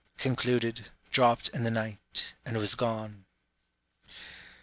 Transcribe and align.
Concluded, 0.17 0.89
dropt 1.11 1.49
in 1.49 1.61
the 1.63 1.69
night, 1.69 2.33
and 2.43 2.57
was 2.57 2.73
gone. 2.73 3.25